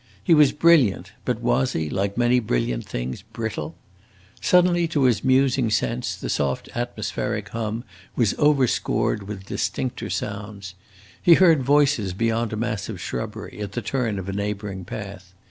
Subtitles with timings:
[0.23, 3.75] He was brilliant, but was he, like many brilliant things, brittle?
[4.41, 7.83] Suddenly, to his musing sense, the soft atmospheric hum
[8.15, 10.73] was overscored with distincter sounds.
[11.21, 15.35] He heard voices beyond a mass of shrubbery, at the turn of a neighboring path.